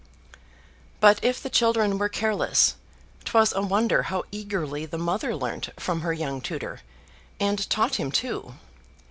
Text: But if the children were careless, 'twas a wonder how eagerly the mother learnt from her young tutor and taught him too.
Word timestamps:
But 0.99 1.23
if 1.23 1.43
the 1.43 1.49
children 1.51 1.99
were 1.99 2.09
careless, 2.09 2.73
'twas 3.25 3.53
a 3.53 3.61
wonder 3.61 4.01
how 4.01 4.23
eagerly 4.31 4.87
the 4.87 4.97
mother 4.97 5.35
learnt 5.35 5.69
from 5.79 6.01
her 6.01 6.11
young 6.11 6.41
tutor 6.41 6.81
and 7.39 7.69
taught 7.69 7.97
him 7.99 8.11
too. 8.11 8.55